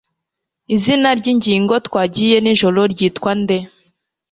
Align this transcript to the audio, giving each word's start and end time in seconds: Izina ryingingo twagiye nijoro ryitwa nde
Izina 0.75 1.09
ryingingo 1.19 1.73
twagiye 1.87 2.35
nijoro 2.43 2.81
ryitwa 2.93 3.31
nde 3.41 3.57